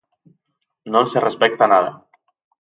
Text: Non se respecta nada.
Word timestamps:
Non 0.93 1.05
se 1.11 1.19
respecta 1.27 1.65
nada. 1.73 1.91